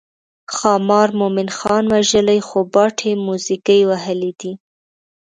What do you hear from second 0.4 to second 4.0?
ښامار مومن خان وژلی خو باټې موزیګي